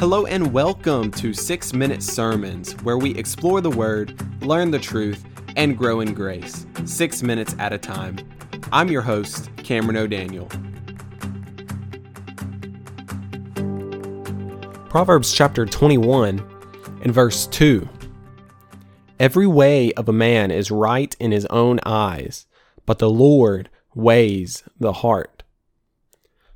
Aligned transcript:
Hello 0.00 0.24
and 0.24 0.50
welcome 0.50 1.10
to 1.10 1.34
6 1.34 1.74
Minute 1.74 2.02
Sermons, 2.02 2.72
where 2.84 2.96
we 2.96 3.14
explore 3.16 3.60
the 3.60 3.68
Word, 3.68 4.18
learn 4.40 4.70
the 4.70 4.78
truth, 4.78 5.22
and 5.56 5.76
grow 5.76 6.00
in 6.00 6.14
grace, 6.14 6.64
six 6.86 7.22
minutes 7.22 7.54
at 7.58 7.74
a 7.74 7.76
time. 7.76 8.16
I'm 8.72 8.88
your 8.88 9.02
host, 9.02 9.50
Cameron 9.58 9.98
O'Daniel. 9.98 10.46
Proverbs 14.88 15.34
chapter 15.34 15.66
21 15.66 16.38
and 17.02 17.12
verse 17.12 17.46
2. 17.48 17.86
Every 19.18 19.46
way 19.46 19.92
of 19.92 20.08
a 20.08 20.14
man 20.14 20.50
is 20.50 20.70
right 20.70 21.14
in 21.20 21.30
his 21.30 21.44
own 21.50 21.78
eyes, 21.84 22.46
but 22.86 23.00
the 23.00 23.10
Lord 23.10 23.68
weighs 23.94 24.64
the 24.78 24.94
heart. 24.94 25.42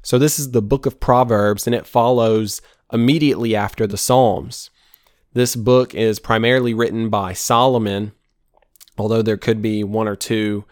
So, 0.00 0.18
this 0.18 0.38
is 0.38 0.52
the 0.52 0.62
book 0.62 0.86
of 0.86 1.00
Proverbs, 1.00 1.66
and 1.66 1.74
it 1.74 1.86
follows 1.86 2.62
immediately 2.92 3.56
after 3.56 3.86
the 3.86 3.96
Psalms. 3.96 4.70
This 5.32 5.56
book 5.56 5.94
is 5.94 6.18
primarily 6.18 6.74
written 6.74 7.08
by 7.08 7.32
Solomon, 7.32 8.12
although 8.96 9.22
there 9.22 9.36
could 9.36 9.60
be 9.60 9.82
one 9.82 10.06
or 10.06 10.16
two 10.16 10.64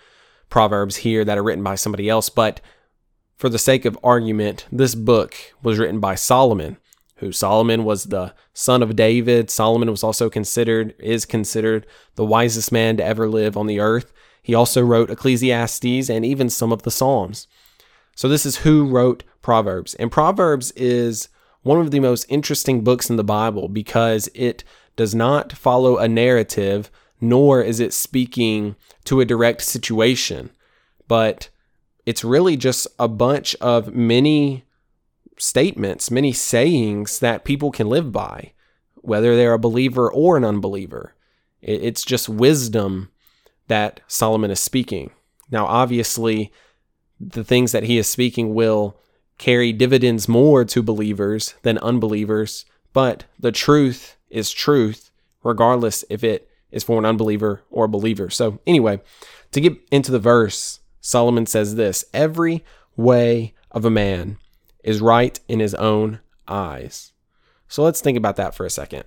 proverbs 0.49 0.97
here 0.97 1.25
that 1.25 1.39
are 1.39 1.43
written 1.43 1.65
by 1.65 1.75
somebody 1.75 2.09
else. 2.09 2.29
But 2.29 2.61
for 3.37 3.49
the 3.49 3.59
sake 3.59 3.85
of 3.85 3.99
argument, 4.05 4.67
this 4.71 4.95
book 4.95 5.35
was 5.63 5.79
written 5.79 5.99
by 5.99 6.15
Solomon, 6.15 6.77
who 7.17 7.33
Solomon 7.33 7.85
was 7.85 8.05
the 8.05 8.35
son 8.55 8.83
of 8.83 8.95
David. 8.95 9.51
Solomon 9.51 9.91
was 9.91 10.05
also 10.05 10.31
considered, 10.31 10.95
is 11.01 11.25
considered 11.25 11.87
the 12.15 12.25
wisest 12.25 12.71
man 12.71 12.97
to 12.99 13.05
ever 13.05 13.29
live 13.29 13.57
on 13.57 13.67
the 13.67 13.81
earth. 13.81 14.13
He 14.43 14.55
also 14.55 14.83
wrote 14.83 15.11
Ecclesiastes 15.11 16.09
and 16.09 16.25
even 16.25 16.51
some 16.51 16.73
of 16.73 16.83
the 16.83 16.91
Psalms. 16.91 17.49
So 18.15 18.29
this 18.29 18.45
is 18.45 18.59
who 18.59 18.87
wrote 18.87 19.25
Proverbs. 19.41 19.95
And 19.95 20.13
Proverbs 20.13 20.71
is 20.73 21.29
one 21.63 21.81
of 21.81 21.91
the 21.91 22.01
most 22.01 22.27
interesting 22.29 22.83
books 22.83 23.09
in 23.09 23.17
the 23.17 23.25
Bible 23.25 23.69
because 23.69 24.29
it 24.35 24.65
does 24.97 25.15
not 25.15 25.53
follow 25.53 25.97
a 25.97 26.09
narrative, 26.09 26.91
nor 27.21 27.63
is 27.63 27.81
it 27.81 27.93
speaking 27.93 28.77
to 29.05 29.21
a 29.21 29.25
direct 29.25 29.63
situation, 29.63 30.51
but 31.09 31.49
it's 32.05 32.25
really 32.25 32.57
just 32.57 32.87
a 32.99 33.09
bunch 33.09 33.55
of 33.57 33.95
many 33.95 34.65
statements, 35.39 36.11
many 36.11 36.33
sayings 36.33 37.21
that 37.21 37.45
people 37.45 37.71
can 37.71 37.89
live 37.89 38.13
by, 38.13 38.53
whether 38.97 39.37
they're 39.37 39.55
a 39.55 39.59
believer 39.59 40.11
or 40.11 40.37
an 40.37 40.45
unbeliever. 40.45 41.15
It's 41.61 42.05
just 42.05 42.29
wisdom 42.29 43.11
that 43.69 44.01
Solomon 44.09 44.51
is 44.51 44.61
speaking. 44.61 45.13
Now, 45.51 45.67
obviously, 45.67 46.53
the 47.21 47.45
things 47.45 47.73
that 47.73 47.85
he 47.85 47.99
is 47.99 48.09
speaking 48.09 48.53
will 48.55 48.99
carry 49.43 49.73
dividends 49.73 50.29
more 50.29 50.65
to 50.65 50.85
believers 50.85 51.57
than 51.63 51.77
unbelievers, 51.79 52.65
but 52.93 53.25
the 53.41 53.51
truth 53.51 54.17
is 54.31 54.53
truth, 54.53 55.11
regardless 55.43 56.05
if 56.09 56.23
it 56.23 56.49
is 56.71 56.85
for 56.85 56.97
an 56.97 57.05
unbeliever 57.05 57.61
or 57.69 57.87
a 57.87 57.89
believer. 57.89 58.31
So, 58.31 58.61
anyway, 58.69 59.01
to 59.51 59.61
get 59.61 59.77
into 59.91 60.13
the 60.13 60.21
verse, 60.21 60.79
Solomon 61.01 61.47
says 61.47 61.75
this 61.75 62.05
Every 62.15 62.65
way 62.97 63.53
of 63.73 63.85
a 63.85 63.91
man 63.91 64.39
is 64.85 65.01
right 65.01 65.41
in 65.49 65.59
his 65.59 65.75
own 65.75 66.21
eyes. 66.47 67.13
So, 67.67 67.83
let's 67.83 68.01
think 68.01 68.17
about 68.17 68.37
that 68.37 68.55
for 68.55 68.65
a 68.65 68.71
second. 68.71 69.03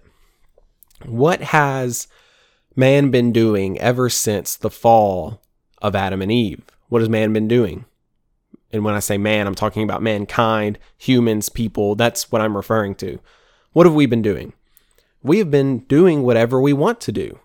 What 1.06 1.40
has 1.40 2.10
man 2.76 3.10
been 3.10 3.32
doing 3.32 3.80
ever 3.80 4.10
since 4.10 4.58
the 4.58 4.70
fall 4.70 5.42
of 5.82 5.96
Adam 5.96 6.22
and 6.22 6.32
Eve? 6.32 6.62
What 6.90 7.02
has 7.02 7.08
man 7.08 7.32
been 7.32 7.48
doing? 7.48 7.86
And 8.72 8.84
when 8.84 8.94
I 8.94 9.00
say 9.00 9.18
man, 9.18 9.48
I'm 9.48 9.56
talking 9.56 9.84
about 9.84 10.02
mankind, 10.02 10.80
humans, 10.98 11.50
people. 11.50 11.96
That's 11.96 12.32
what 12.32 12.42
I'm 12.42 12.58
referring 12.58 12.96
to. 12.96 13.20
What 13.74 13.86
have 13.86 13.96
we 13.96 14.06
been 14.06 14.22
doing? 14.22 14.54
We 15.22 15.40
have 15.40 15.52
been 15.52 15.80
doing 15.80 16.24
whatever 16.24 16.62
we 16.62 16.74
want 16.74 17.02
to 17.02 17.12
do. 17.12 17.40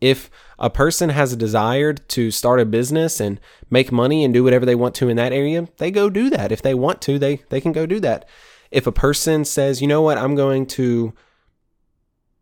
If 0.00 0.30
a 0.58 0.70
person 0.70 1.10
has 1.10 1.32
a 1.32 1.36
desire 1.36 1.92
to 1.92 2.30
start 2.30 2.58
a 2.58 2.64
business 2.64 3.20
and 3.20 3.38
make 3.68 3.92
money 3.92 4.24
and 4.24 4.32
do 4.32 4.42
whatever 4.42 4.64
they 4.64 4.74
want 4.74 4.94
to 4.96 5.08
in 5.08 5.16
that 5.16 5.32
area, 5.32 5.68
they 5.76 5.90
go 5.90 6.08
do 6.08 6.30
that. 6.30 6.52
If 6.52 6.62
they 6.62 6.74
want 6.74 7.02
to, 7.02 7.18
they, 7.18 7.42
they 7.50 7.60
can 7.60 7.72
go 7.72 7.86
do 7.86 8.00
that. 8.00 8.26
If 8.70 8.86
a 8.86 8.92
person 8.92 9.44
says, 9.44 9.82
you 9.82 9.88
know 9.88 10.00
what, 10.00 10.16
I'm 10.16 10.34
going 10.34 10.66
to 10.66 11.12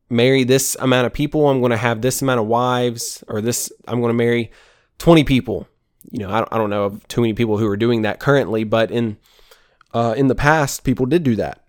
marry 0.09 0.45
this 0.45 0.77
amount 0.81 1.07
of 1.07 1.13
people, 1.13 1.49
I'm 1.49 1.61
going 1.61 1.71
to 1.71 1.77
have 1.77 2.01
this 2.01 2.23
amount 2.23 2.41
of 2.41 2.47
wives, 2.47 3.25
or 3.29 3.41
this, 3.41 3.73
I'm 3.87 4.01
going 4.01 4.11
to 4.11 4.15
marry 4.15 4.51
20 4.99 5.25
people 5.25 5.69
you 6.11 6.21
know, 6.21 6.31
I 6.31 6.39
don't, 6.39 6.53
I 6.53 6.59
don't 6.59 6.71
know 6.71 6.85
of 6.85 7.07
too 7.09 7.21
many 7.21 7.35
people 7.35 7.59
who 7.59 7.67
are 7.67 7.77
doing 7.77 8.03
that 8.03 8.21
currently, 8.21 8.65
but 8.65 8.91
in 8.91 9.17
uh, 9.95 10.15
in 10.17 10.29
the 10.29 10.35
past, 10.35 10.85
people 10.85 11.07
did 11.07 11.23
do 11.23 11.37
that. 11.37 11.65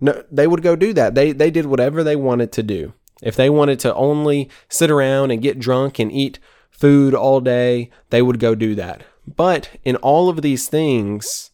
No, 0.00 0.22
they 0.30 0.46
would 0.46 0.62
go 0.62 0.76
do 0.76 0.92
that. 0.94 1.14
They 1.14 1.32
they 1.32 1.50
did 1.50 1.66
whatever 1.66 2.02
they 2.02 2.16
wanted 2.16 2.52
to 2.52 2.62
do. 2.62 2.94
If 3.22 3.36
they 3.36 3.48
wanted 3.48 3.78
to 3.80 3.94
only 3.94 4.50
sit 4.68 4.90
around 4.90 5.30
and 5.30 5.42
get 5.42 5.58
drunk 5.58 5.98
and 5.98 6.10
eat 6.10 6.38
food 6.70 7.14
all 7.14 7.40
day, 7.40 7.90
they 8.10 8.20
would 8.20 8.40
go 8.40 8.54
do 8.54 8.74
that. 8.74 9.04
But 9.26 9.70
in 9.84 9.96
all 9.96 10.28
of 10.28 10.42
these 10.42 10.66
things, 10.68 11.50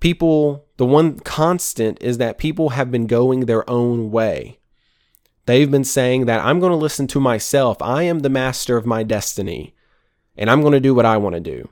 people, 0.00 0.66
the 0.76 0.84
one 0.84 1.18
constant 1.20 1.96
is 2.02 2.18
that 2.18 2.36
people 2.36 2.70
have 2.70 2.90
been 2.90 3.06
going 3.06 3.40
their 3.40 3.68
own 3.70 4.10
way. 4.10 4.58
They've 5.46 5.70
been 5.70 5.84
saying 5.84 6.26
that 6.26 6.44
I'm 6.44 6.60
going 6.60 6.72
to 6.72 6.76
listen 6.76 7.06
to 7.08 7.20
myself. 7.20 7.80
I 7.80 8.02
am 8.02 8.18
the 8.18 8.28
master 8.28 8.76
of 8.76 8.84
my 8.84 9.02
destiny 9.02 9.74
and 10.36 10.50
I'm 10.50 10.60
going 10.60 10.72
to 10.72 10.80
do 10.80 10.94
what 10.94 11.06
I 11.06 11.16
want 11.16 11.34
to 11.34 11.40
do. 11.40 11.68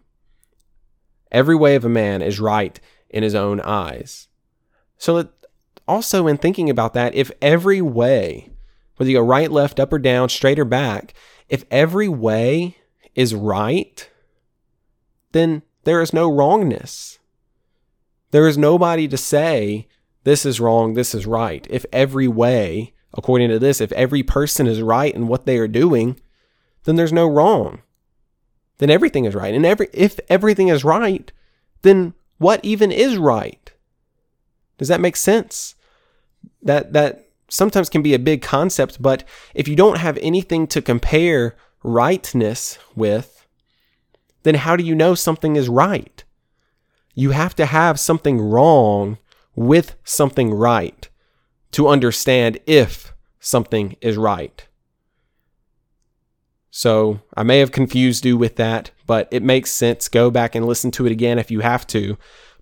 Every 1.30 1.56
way 1.56 1.74
of 1.74 1.84
a 1.84 1.88
man 1.88 2.22
is 2.22 2.40
right 2.40 2.78
in 3.08 3.22
his 3.22 3.34
own 3.34 3.60
eyes. 3.60 4.28
So, 4.98 5.18
it, 5.18 5.30
also 5.88 6.26
in 6.26 6.36
thinking 6.36 6.70
about 6.70 6.94
that, 6.94 7.14
if 7.14 7.30
every 7.40 7.80
way, 7.80 8.50
whether 8.96 9.10
you 9.10 9.18
go 9.18 9.24
right, 9.24 9.50
left, 9.50 9.80
up, 9.80 9.92
or 9.92 9.98
down, 9.98 10.28
straight 10.28 10.58
or 10.58 10.64
back, 10.64 11.14
if 11.48 11.64
every 11.70 12.08
way 12.08 12.76
is 13.14 13.34
right, 13.34 14.08
then 15.32 15.62
there 15.84 16.00
is 16.00 16.12
no 16.12 16.30
wrongness. 16.30 17.18
There 18.30 18.46
is 18.46 18.56
nobody 18.56 19.08
to 19.08 19.16
say, 19.16 19.88
this 20.24 20.46
is 20.46 20.60
wrong, 20.60 20.94
this 20.94 21.14
is 21.14 21.26
right. 21.26 21.66
If 21.68 21.84
every 21.92 22.28
way, 22.28 22.94
according 23.12 23.50
to 23.50 23.58
this, 23.58 23.80
if 23.80 23.92
every 23.92 24.22
person 24.22 24.66
is 24.66 24.80
right 24.80 25.14
in 25.14 25.26
what 25.26 25.46
they 25.46 25.58
are 25.58 25.68
doing, 25.68 26.20
then 26.84 26.96
there's 26.96 27.12
no 27.12 27.26
wrong 27.26 27.82
then 28.78 28.90
everything 28.90 29.24
is 29.24 29.34
right. 29.34 29.54
And 29.54 29.64
every 29.64 29.88
if 29.92 30.18
everything 30.28 30.68
is 30.68 30.84
right, 30.84 31.30
then 31.82 32.14
what 32.38 32.60
even 32.64 32.90
is 32.90 33.16
right? 33.16 33.72
Does 34.78 34.88
that 34.88 35.00
make 35.00 35.16
sense? 35.16 35.74
That 36.62 36.92
that 36.92 37.28
sometimes 37.48 37.88
can 37.88 38.02
be 38.02 38.14
a 38.14 38.18
big 38.18 38.42
concept, 38.42 39.00
but 39.00 39.24
if 39.54 39.68
you 39.68 39.76
don't 39.76 39.98
have 39.98 40.18
anything 40.22 40.66
to 40.68 40.82
compare 40.82 41.54
rightness 41.82 42.78
with, 42.96 43.46
then 44.42 44.54
how 44.56 44.76
do 44.76 44.84
you 44.84 44.94
know 44.94 45.14
something 45.14 45.56
is 45.56 45.68
right? 45.68 46.24
You 47.14 47.30
have 47.30 47.54
to 47.56 47.66
have 47.66 48.00
something 48.00 48.40
wrong 48.40 49.18
with 49.54 49.96
something 50.02 50.52
right 50.54 51.08
to 51.72 51.88
understand 51.88 52.58
if 52.66 53.12
something 53.38 53.96
is 54.00 54.16
right. 54.16 54.66
So 56.74 57.20
I 57.36 57.42
may 57.42 57.58
have 57.58 57.70
confused 57.70 58.24
you 58.24 58.38
with 58.38 58.56
that, 58.56 58.92
but 59.06 59.28
it 59.30 59.42
makes 59.42 59.70
sense. 59.70 60.08
Go 60.08 60.30
back 60.30 60.54
and 60.54 60.66
listen 60.66 60.90
to 60.92 61.04
it 61.04 61.12
again 61.12 61.38
if 61.38 61.50
you 61.50 61.60
have 61.60 61.86
to. 61.88 62.16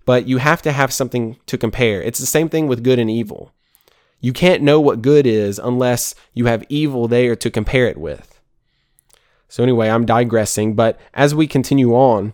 But 0.05 0.27
you 0.27 0.37
have 0.37 0.61
to 0.63 0.73
have 0.73 0.91
something 0.91 1.37
to 1.45 1.57
compare. 1.57 2.01
It's 2.01 2.19
the 2.19 2.25
same 2.25 2.49
thing 2.49 2.67
with 2.67 2.83
good 2.83 2.99
and 2.99 3.09
evil. 3.09 3.53
You 4.19 4.33
can't 4.33 4.63
know 4.63 4.81
what 4.81 5.01
good 5.01 5.25
is 5.25 5.57
unless 5.57 6.13
you 6.33 6.47
have 6.47 6.65
evil 6.67 7.07
there 7.07 7.37
to 7.37 7.49
compare 7.49 7.87
it 7.87 7.97
with. 7.97 8.41
So, 9.47 9.63
anyway, 9.63 9.89
I'm 9.89 10.05
digressing, 10.05 10.75
but 10.75 10.99
as 11.13 11.33
we 11.33 11.47
continue 11.47 11.93
on, 11.95 12.33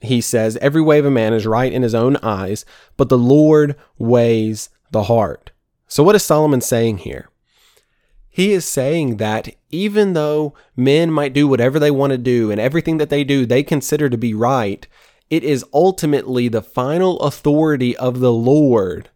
he 0.00 0.22
says, 0.22 0.56
Every 0.58 0.80
way 0.80 0.98
of 0.98 1.04
a 1.04 1.10
man 1.10 1.34
is 1.34 1.46
right 1.46 1.72
in 1.72 1.82
his 1.82 1.94
own 1.94 2.16
eyes, 2.22 2.64
but 2.96 3.10
the 3.10 3.18
Lord 3.18 3.76
weighs 3.98 4.70
the 4.90 5.04
heart. 5.04 5.50
So, 5.86 6.02
what 6.02 6.16
is 6.16 6.24
Solomon 6.24 6.62
saying 6.62 6.98
here? 6.98 7.28
He 8.36 8.52
is 8.52 8.66
saying 8.66 9.16
that 9.16 9.48
even 9.70 10.12
though 10.12 10.52
men 10.76 11.10
might 11.10 11.32
do 11.32 11.48
whatever 11.48 11.78
they 11.78 11.90
want 11.90 12.10
to 12.10 12.18
do 12.18 12.50
and 12.50 12.60
everything 12.60 12.98
that 12.98 13.08
they 13.08 13.24
do 13.24 13.46
they 13.46 13.62
consider 13.62 14.10
to 14.10 14.18
be 14.18 14.34
right, 14.34 14.86
it 15.30 15.42
is 15.42 15.64
ultimately 15.72 16.48
the 16.48 16.60
final 16.60 17.18
authority 17.20 17.96
of 17.96 18.20
the 18.20 18.34
Lord 18.34 19.08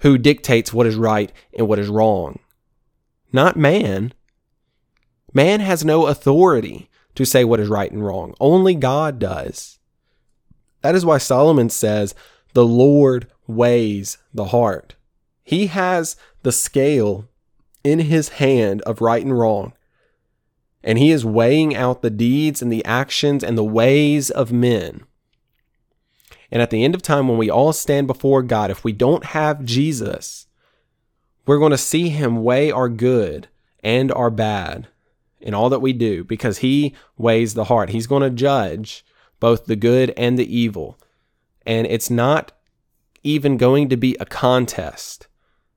who 0.00 0.18
dictates 0.18 0.72
what 0.72 0.88
is 0.88 0.96
right 0.96 1.30
and 1.56 1.68
what 1.68 1.78
is 1.78 1.86
wrong. 1.86 2.40
Not 3.32 3.56
man. 3.56 4.12
Man 5.32 5.60
has 5.60 5.84
no 5.84 6.08
authority 6.08 6.90
to 7.14 7.24
say 7.24 7.44
what 7.44 7.60
is 7.60 7.68
right 7.68 7.92
and 7.92 8.04
wrong. 8.04 8.34
Only 8.40 8.74
God 8.74 9.20
does. 9.20 9.78
That 10.82 10.96
is 10.96 11.06
why 11.06 11.18
Solomon 11.18 11.70
says, 11.70 12.16
The 12.54 12.66
Lord 12.66 13.28
weighs 13.46 14.18
the 14.34 14.46
heart. 14.46 14.96
He 15.44 15.68
has 15.68 16.16
the 16.42 16.50
scale 16.50 17.29
in 17.84 18.00
his 18.00 18.30
hand 18.30 18.82
of 18.82 19.00
right 19.00 19.24
and 19.24 19.38
wrong. 19.38 19.72
And 20.82 20.98
he 20.98 21.10
is 21.10 21.24
weighing 21.24 21.76
out 21.76 22.02
the 22.02 22.10
deeds 22.10 22.62
and 22.62 22.72
the 22.72 22.84
actions 22.84 23.44
and 23.44 23.56
the 23.56 23.64
ways 23.64 24.30
of 24.30 24.52
men. 24.52 25.04
And 26.50 26.62
at 26.62 26.70
the 26.70 26.84
end 26.84 26.94
of 26.94 27.02
time, 27.02 27.28
when 27.28 27.38
we 27.38 27.50
all 27.50 27.72
stand 27.72 28.06
before 28.06 28.42
God, 28.42 28.70
if 28.70 28.82
we 28.82 28.92
don't 28.92 29.26
have 29.26 29.64
Jesus, 29.64 30.46
we're 31.46 31.58
going 31.58 31.70
to 31.70 31.78
see 31.78 32.08
him 32.08 32.42
weigh 32.42 32.70
our 32.70 32.88
good 32.88 33.48
and 33.82 34.10
our 34.12 34.30
bad 34.30 34.88
in 35.40 35.54
all 35.54 35.68
that 35.70 35.80
we 35.80 35.92
do 35.92 36.24
because 36.24 36.58
he 36.58 36.94
weighs 37.16 37.54
the 37.54 37.64
heart. 37.64 37.90
He's 37.90 38.06
going 38.06 38.22
to 38.22 38.30
judge 38.30 39.04
both 39.38 39.66
the 39.66 39.76
good 39.76 40.12
and 40.16 40.38
the 40.38 40.56
evil. 40.56 40.98
And 41.66 41.86
it's 41.86 42.10
not 42.10 42.52
even 43.22 43.56
going 43.56 43.88
to 43.88 43.96
be 43.96 44.16
a 44.18 44.26
contest. 44.26 45.28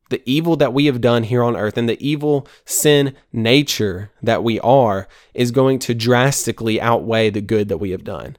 The 0.09 0.21
evil 0.25 0.55
that 0.57 0.73
we 0.73 0.85
have 0.85 1.01
done 1.01 1.23
here 1.23 1.43
on 1.43 1.55
earth 1.55 1.77
and 1.77 1.89
the 1.89 2.01
evil 2.05 2.47
sin 2.65 3.15
nature 3.31 4.11
that 4.21 4.43
we 4.43 4.59
are 4.59 5.07
is 5.33 5.51
going 5.51 5.79
to 5.79 5.95
drastically 5.95 6.79
outweigh 6.79 7.29
the 7.29 7.41
good 7.41 7.69
that 7.69 7.77
we 7.77 7.91
have 7.91 8.03
done. 8.03 8.37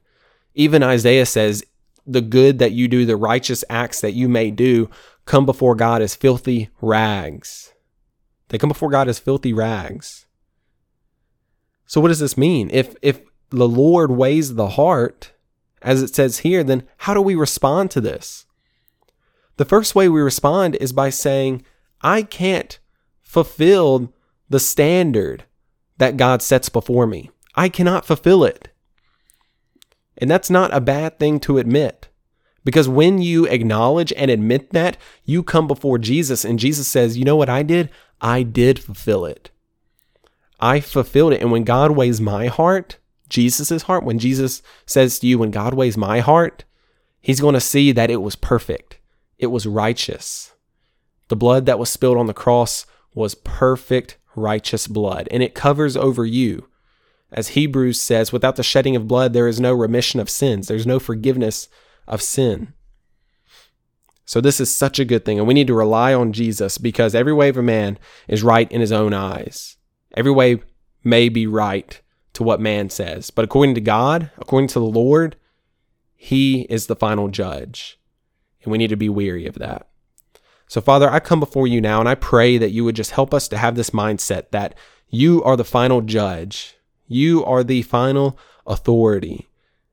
Even 0.54 0.82
Isaiah 0.82 1.26
says, 1.26 1.64
the 2.06 2.20
good 2.20 2.58
that 2.58 2.72
you 2.72 2.86
do, 2.86 3.06
the 3.06 3.16
righteous 3.16 3.64
acts 3.70 4.00
that 4.02 4.12
you 4.12 4.28
may 4.28 4.50
do, 4.50 4.90
come 5.24 5.46
before 5.46 5.74
God 5.74 6.02
as 6.02 6.14
filthy 6.14 6.68
rags. 6.80 7.72
They 8.48 8.58
come 8.58 8.68
before 8.68 8.90
God 8.90 9.08
as 9.08 9.18
filthy 9.18 9.52
rags. 9.52 10.26
So 11.86 12.00
what 12.00 12.08
does 12.08 12.18
this 12.18 12.36
mean? 12.36 12.70
If 12.72 12.94
if 13.02 13.20
the 13.50 13.68
Lord 13.68 14.10
weighs 14.10 14.54
the 14.54 14.70
heart, 14.70 15.32
as 15.82 16.02
it 16.02 16.14
says 16.14 16.38
here, 16.38 16.64
then 16.64 16.84
how 16.98 17.14
do 17.14 17.20
we 17.20 17.34
respond 17.34 17.90
to 17.92 18.00
this? 18.00 18.46
The 19.56 19.64
first 19.64 19.94
way 19.94 20.08
we 20.08 20.20
respond 20.20 20.76
is 20.76 20.92
by 20.92 21.10
saying, 21.10 21.64
I 22.00 22.22
can't 22.22 22.78
fulfill 23.22 24.12
the 24.48 24.60
standard 24.60 25.44
that 25.98 26.16
God 26.16 26.42
sets 26.42 26.68
before 26.68 27.06
me. 27.06 27.30
I 27.54 27.68
cannot 27.68 28.04
fulfill 28.04 28.44
it. 28.44 28.68
And 30.18 30.30
that's 30.30 30.50
not 30.50 30.74
a 30.74 30.80
bad 30.80 31.18
thing 31.18 31.40
to 31.40 31.58
admit. 31.58 32.08
Because 32.64 32.88
when 32.88 33.20
you 33.20 33.46
acknowledge 33.46 34.12
and 34.16 34.30
admit 34.30 34.70
that, 34.72 34.96
you 35.24 35.42
come 35.42 35.66
before 35.66 35.98
Jesus 35.98 36.44
and 36.44 36.58
Jesus 36.58 36.86
says, 36.88 37.18
You 37.18 37.24
know 37.24 37.36
what 37.36 37.50
I 37.50 37.62
did? 37.62 37.90
I 38.20 38.42
did 38.42 38.78
fulfill 38.78 39.26
it. 39.26 39.50
I 40.60 40.80
fulfilled 40.80 41.34
it. 41.34 41.42
And 41.42 41.52
when 41.52 41.64
God 41.64 41.90
weighs 41.90 42.20
my 42.20 42.46
heart, 42.46 42.98
Jesus' 43.28 43.82
heart, 43.82 44.04
when 44.04 44.18
Jesus 44.18 44.62
says 44.86 45.18
to 45.18 45.26
you, 45.26 45.38
When 45.38 45.50
God 45.50 45.74
weighs 45.74 45.96
my 45.96 46.20
heart, 46.20 46.64
he's 47.20 47.40
going 47.40 47.54
to 47.54 47.60
see 47.60 47.92
that 47.92 48.10
it 48.10 48.22
was 48.22 48.36
perfect, 48.36 48.98
it 49.38 49.48
was 49.48 49.66
righteous. 49.66 50.52
The 51.28 51.36
blood 51.36 51.66
that 51.66 51.78
was 51.78 51.90
spilled 51.90 52.18
on 52.18 52.26
the 52.26 52.34
cross 52.34 52.86
was 53.14 53.34
perfect, 53.34 54.18
righteous 54.36 54.86
blood, 54.86 55.28
and 55.30 55.42
it 55.42 55.54
covers 55.54 55.96
over 55.96 56.26
you. 56.26 56.68
As 57.32 57.48
Hebrews 57.48 58.00
says, 58.00 58.32
without 58.32 58.56
the 58.56 58.62
shedding 58.62 58.94
of 58.94 59.08
blood, 59.08 59.32
there 59.32 59.48
is 59.48 59.60
no 59.60 59.72
remission 59.72 60.20
of 60.20 60.30
sins, 60.30 60.68
there's 60.68 60.86
no 60.86 60.98
forgiveness 60.98 61.68
of 62.06 62.22
sin. 62.22 62.74
So, 64.26 64.40
this 64.40 64.58
is 64.58 64.74
such 64.74 64.98
a 64.98 65.04
good 65.04 65.24
thing. 65.24 65.38
And 65.38 65.46
we 65.46 65.54
need 65.54 65.66
to 65.66 65.74
rely 65.74 66.14
on 66.14 66.32
Jesus 66.32 66.78
because 66.78 67.14
every 67.14 67.32
way 67.32 67.50
of 67.50 67.58
a 67.58 67.62
man 67.62 67.98
is 68.26 68.42
right 68.42 68.70
in 68.72 68.80
his 68.80 68.92
own 68.92 69.12
eyes. 69.12 69.76
Every 70.16 70.32
way 70.32 70.62
may 71.02 71.28
be 71.28 71.46
right 71.46 72.00
to 72.32 72.42
what 72.42 72.60
man 72.60 72.88
says. 72.88 73.30
But 73.30 73.44
according 73.44 73.74
to 73.74 73.80
God, 73.80 74.30
according 74.38 74.68
to 74.68 74.78
the 74.78 74.86
Lord, 74.86 75.36
he 76.14 76.62
is 76.62 76.86
the 76.86 76.96
final 76.96 77.28
judge. 77.28 77.98
And 78.64 78.72
we 78.72 78.78
need 78.78 78.90
to 78.90 78.96
be 78.96 79.08
weary 79.08 79.46
of 79.46 79.54
that. 79.56 79.88
So, 80.66 80.80
Father, 80.80 81.10
I 81.10 81.20
come 81.20 81.40
before 81.40 81.66
you 81.66 81.80
now 81.80 82.00
and 82.00 82.08
I 82.08 82.14
pray 82.14 82.58
that 82.58 82.72
you 82.72 82.84
would 82.84 82.96
just 82.96 83.12
help 83.12 83.32
us 83.32 83.46
to 83.48 83.58
have 83.58 83.76
this 83.76 83.90
mindset 83.90 84.50
that 84.50 84.74
you 85.08 85.42
are 85.44 85.56
the 85.56 85.64
final 85.64 86.00
judge, 86.00 86.76
you 87.06 87.44
are 87.44 87.62
the 87.62 87.82
final 87.82 88.38
authority. 88.66 89.48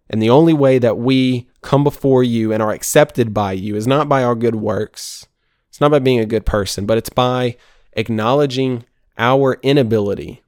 And 0.09 0.21
the 0.21 0.29
only 0.29 0.53
way 0.53 0.79
that 0.79 0.97
we 0.97 1.49
come 1.61 1.83
before 1.83 2.23
you 2.23 2.51
and 2.51 2.61
are 2.61 2.71
accepted 2.71 3.33
by 3.33 3.53
you 3.53 3.75
is 3.75 3.87
not 3.87 4.09
by 4.09 4.23
our 4.23 4.35
good 4.35 4.55
works. 4.55 5.27
It's 5.69 5.79
not 5.79 5.91
by 5.91 5.99
being 5.99 6.19
a 6.19 6.25
good 6.25 6.45
person, 6.45 6.85
but 6.85 6.97
it's 6.97 7.09
by 7.09 7.55
acknowledging 7.93 8.85
our 9.17 9.57
inability 9.61 10.41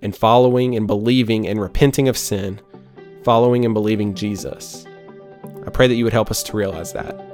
and 0.00 0.14
following 0.14 0.76
and 0.76 0.86
believing 0.86 1.48
and 1.48 1.60
repenting 1.60 2.08
of 2.08 2.18
sin, 2.18 2.60
following 3.24 3.64
and 3.64 3.74
believing 3.74 4.14
Jesus. 4.14 4.84
I 5.66 5.70
pray 5.70 5.88
that 5.88 5.94
you 5.94 6.04
would 6.04 6.12
help 6.12 6.30
us 6.30 6.42
to 6.44 6.56
realize 6.56 6.92
that. 6.92 7.33